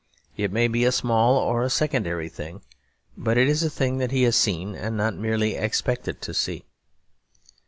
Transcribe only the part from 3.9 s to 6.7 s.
that he has seen and not merely expected to see.